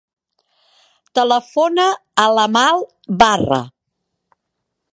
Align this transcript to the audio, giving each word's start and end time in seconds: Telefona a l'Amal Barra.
Telefona 1.19 1.85
a 2.23 2.25
l'Amal 2.37 2.81
Barra. 3.21 3.61